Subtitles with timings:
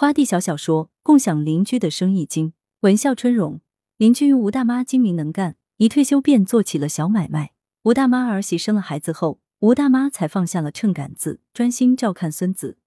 [0.00, 3.60] 花地小小说共享邻居的生意经，文笑春荣。
[3.98, 7.52] 邻居吴大妈精明能干，一退休便做起了小买卖。
[7.82, 12.78] 吴大妈儿媳生了孩子后，吴大妈才放下了秤杆子，专心照看孙子。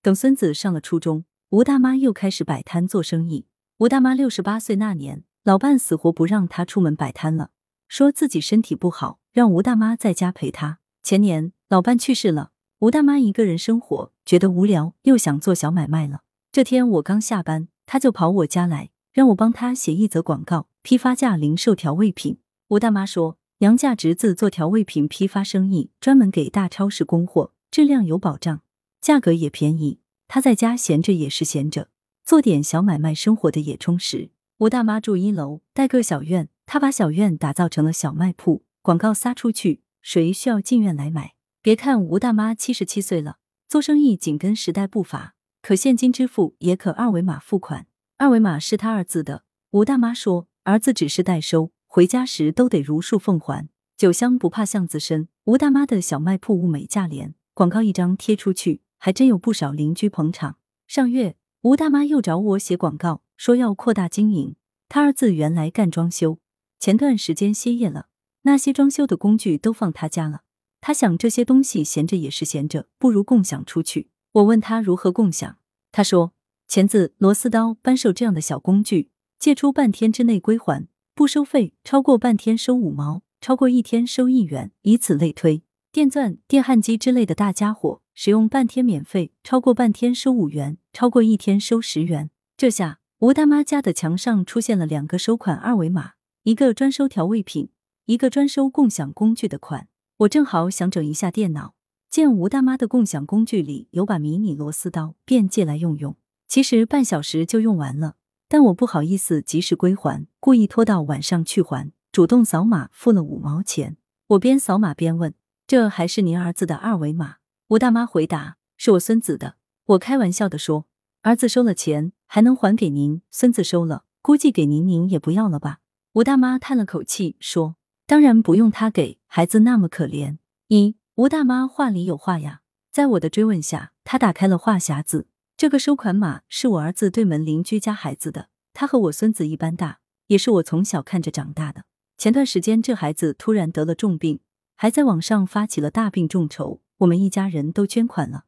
[0.00, 3.46] 等孙子上了初中，吴大妈又开始摆摊做生意。
[3.78, 7.50] 吴大妈六十八岁那年，老伴死活不让她出门摆摊了，
[7.88, 10.78] 说自己身体不好，让吴大妈在家陪她。
[11.02, 16.20] 前年老伴去世了，吴大妈一个人生活，觉得无聊，又想做小买卖了。
[16.52, 22.38] 这天我刚下班，他就跑我家来，让我帮他写一则广告，批发价零售调味品。
[22.70, 28.62] 吴大妈说，娘家侄子做调味品批发生意，专门给大超市供货，质量有保障，
[29.00, 30.00] 价格也便宜。
[30.26, 31.88] 他在家闲着也是闲着，
[32.24, 34.30] 做点小买卖，生活的也充实。
[34.58, 39.82] 吴大妈住一楼，带个小院，她把小院打造成了小卖铺，广告撒出去。
[40.02, 41.34] 谁需要进院来买？
[41.62, 43.36] 别看吴大妈七十七岁了，
[43.68, 45.36] 做生意紧跟时代步伐，
[45.70, 47.86] 可现金支付，也可二维码付款。
[48.18, 49.44] 二维码是他儿子的。
[49.70, 53.68] 吴大妈说，儿子只是代收，回家时都得如数奉还。
[53.96, 60.56] 酒香不怕巷子深，吴大妈的小卖铺物美价廉，广告一张贴出去，还真有不少邻居捧场。
[60.88, 64.56] 上月，吴大妈又找我写广告，说要扩大经营。
[64.88, 66.40] 他儿子原来干装修，
[66.80, 68.08] 前段时间歇业了。
[68.42, 70.40] 那些装修的工具都放他家了，
[70.80, 74.10] 他想这些东西闲着也是闲着，不如共享出去。
[74.32, 75.58] 我问他如何共享，
[75.92, 76.32] 他说：
[76.66, 85.62] 钳子、螺丝刀、扳手这样的小工具，借出半天之内归还，不收费；超过半天收五毛，超过一天收一元，以此类推。
[85.92, 92.30] 电钻、电焊机之类的大家伙，使用半天免费，超过半天收五元，超过一天收十元。
[92.56, 96.12] 这下吴大妈家的墙上出现了两个收款二维码，
[96.44, 97.70] 一个专收调味品。
[98.06, 101.74] 一个专收共享工具的款，我正好想整一下电脑，
[102.10, 106.16] 见吴大妈的共享工具里有把迷你螺丝刀，便借来用用。
[106.48, 108.16] 其实半小时就用完了，
[108.48, 113.96] 但我不好意思及时归还，故意拖到晚上去还，主动扫码付了五毛钱。
[114.30, 115.34] 我边扫码边问
[115.68, 117.36] ：“这还是您儿子的二维码？”
[117.70, 119.54] 吴大妈回答：“是我孙子的。”
[119.86, 120.86] 我开玩笑的说
[121.22, 125.78] ：“儿子收了钱还能还给您，孙子收了估计给您您也不要了吧？”
[126.14, 127.76] 吴大妈叹了口气说。
[128.04, 130.38] 当然不用他给孩子那么可怜。
[130.66, 132.62] 一吴大妈话里有话呀，
[132.92, 135.26] 在我的追问下，他打开了话匣子。
[135.56, 139.98] 这个收款码是我儿子对门邻居家孩子的，他和我孙子一般大，
[140.28, 141.84] 也是我从小看着长大的。
[142.16, 144.40] 前段时间这孩子突然得了重病，
[144.76, 148.44] 还在网上发起了大病众筹，我们一家人都捐款了，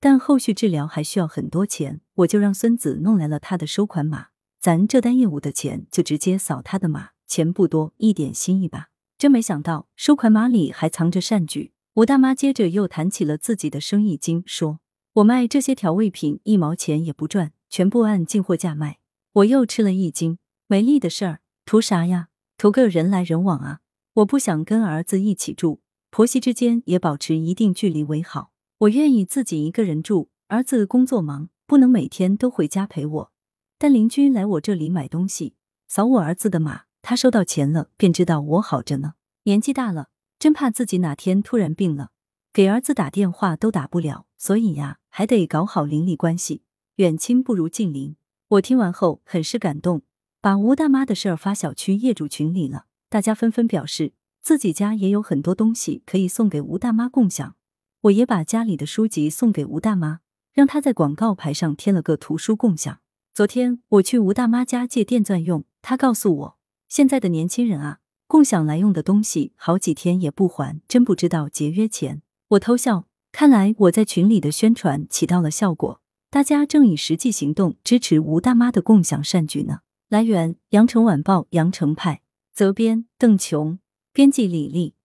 [0.00, 4.28] 但后续治疗还需要很多钱，我就让孙子弄来了他的收款码，
[4.58, 8.88] 咱这单业务的钱就直接扫他的码，钱不多，一点心意吧。
[9.18, 11.72] 真没想到，收款码里还藏着善举。
[11.96, 14.80] 吴大妈接着又谈起了自己的生意经，说
[15.14, 18.98] ：“我卖这些调味品一毛钱也不赚，全部按进货价卖。”
[19.32, 20.36] 我又吃了一惊，
[20.66, 22.28] 没利的事儿，图啥呀？
[22.58, 23.80] 图个人来人往啊！
[24.16, 25.80] 我不想跟儿子一起住，
[26.10, 28.50] 婆媳之间也保持一定距离为好。
[28.80, 33.32] 我愿意自己一个人住，儿子工作忙，不能每天都回家陪我。
[33.78, 35.54] 但邻居来我这里买东西，
[35.88, 36.82] 扫我儿子的码。
[37.00, 39.14] 他收到钱了，便知道我好着呢。
[39.44, 40.08] 年纪大了，
[40.46, 42.12] 真怕自己哪天突然病了，
[42.52, 44.26] 给儿子打电话都打不了。
[44.36, 46.62] 所以呀，还得搞好邻里关系，
[46.98, 48.14] 远亲不如近邻。
[48.50, 50.02] 我听完后很是感动，
[50.40, 57.56] 把吴大妈的事儿发小区业主群里了，大家纷纷表示自己家也有很多东西可以送给吴大妈共享。
[58.02, 60.20] 我也把家里的书籍送给吴大妈，
[60.52, 63.00] 让她在广告牌上贴了个图书共享。
[63.34, 66.58] 昨天我去吴大妈家借电钻用，她告诉我。
[66.88, 72.22] 现在的年轻人啊，共享来用的东西好几天也不还，真不知道节约钱。
[72.48, 79.80] 我偷笑，看来我在群里的宣传起到了效果，大家正以实际行动支持吴大妈的共享善举呢。
[80.08, 82.22] 来源：羊城晚报羊城派，
[82.52, 83.78] 责编：邓琼，
[84.12, 84.95] 编辑：李丽。